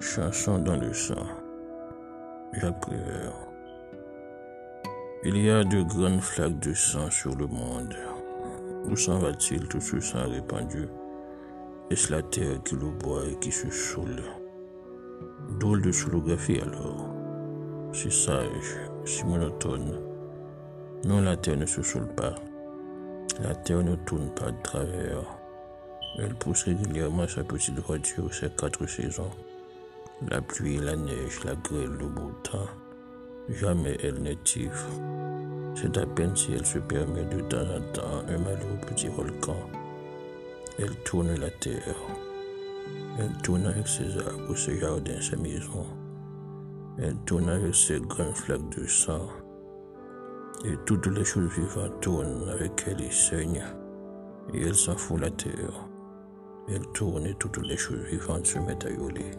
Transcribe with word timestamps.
Chanson 0.00 0.58
dans 0.58 0.76
le 0.76 0.94
sang. 0.94 1.26
Jacques. 2.54 2.86
Il 5.24 5.36
y 5.36 5.50
a 5.50 5.62
de 5.62 5.82
grandes 5.82 6.22
flaques 6.22 6.58
de 6.58 6.72
sang 6.72 7.10
sur 7.10 7.36
le 7.36 7.46
monde. 7.46 7.94
Où 8.86 8.96
s'en 8.96 9.18
va-t-il 9.18 9.68
tout 9.68 9.80
ce 9.80 10.00
sang 10.00 10.26
répandu? 10.26 10.88
Est-ce 11.90 12.10
la 12.10 12.22
terre 12.22 12.62
qui 12.64 12.76
le 12.76 12.90
boit 12.90 13.26
et 13.30 13.38
qui 13.40 13.52
se 13.52 13.68
saoule? 13.68 14.22
Drôle 15.60 15.82
de 15.82 15.92
solographie 15.92 16.60
alors. 16.60 17.10
Si 17.92 18.10
sage, 18.10 18.78
si 19.04 19.22
monotone. 19.26 20.00
Non, 21.04 21.20
la 21.20 21.36
terre 21.36 21.58
ne 21.58 21.66
se 21.66 21.82
saoule 21.82 22.08
pas. 22.16 22.34
La 23.42 23.54
terre 23.54 23.82
ne 23.82 23.96
tourne 23.96 24.30
pas 24.30 24.50
de 24.50 24.62
travers. 24.62 25.38
Elle 26.18 26.34
pousse 26.36 26.62
régulièrement 26.64 27.28
sa 27.28 27.44
petite 27.44 27.78
voiture 27.80 28.32
ses 28.32 28.48
quatre 28.48 28.86
saisons. 28.86 29.30
La 30.28 30.42
pluie, 30.42 30.76
la 30.76 30.96
neige, 30.96 31.42
la 31.44 31.54
grêle, 31.54 31.96
le 31.98 32.06
beau 32.06 32.30
temps. 32.42 32.68
Jamais 33.48 33.96
elle 34.02 34.20
n'est 34.20 34.36
tive. 34.44 34.84
C'est 35.74 35.96
à 35.96 36.04
peine 36.04 36.36
si 36.36 36.52
elle 36.52 36.66
se 36.66 36.78
permet 36.78 37.24
de 37.24 37.40
temps 37.40 37.62
en 37.62 37.80
temps 37.94 38.22
un 38.28 38.38
malheureux 38.38 38.80
petit 38.86 39.08
volcan. 39.08 39.56
Elle 40.78 40.94
tourne 41.04 41.34
la 41.40 41.50
terre. 41.50 41.96
Elle 43.18 43.32
tourne 43.42 43.66
avec 43.66 43.88
ses 43.88 44.18
arbres, 44.18 44.54
ses 44.54 44.78
jardins, 44.78 45.22
ses 45.22 45.36
maisons. 45.36 45.86
Elle 46.98 47.16
tourne 47.24 47.48
avec 47.48 47.74
ses 47.74 47.98
grandes 48.00 48.36
flaques 48.36 48.76
de 48.76 48.86
sang. 48.86 49.26
Et 50.66 50.76
toutes 50.84 51.06
les 51.06 51.24
choses 51.24 51.50
vivantes 51.50 51.98
tournent 52.02 52.46
avec 52.50 52.84
elle 52.86 53.00
et 53.00 53.10
saignent. 53.10 53.64
Et 54.52 54.60
elle 54.60 54.74
s'en 54.74 54.98
fout 54.98 55.18
la 55.18 55.30
terre. 55.30 55.88
Elle 56.68 56.86
tourne 56.92 57.24
et 57.24 57.34
toutes 57.36 57.66
les 57.66 57.78
choses 57.78 58.04
vivantes 58.04 58.44
se 58.44 58.58
mettent 58.58 58.84
à 58.84 58.90
hurler. 58.90 59.30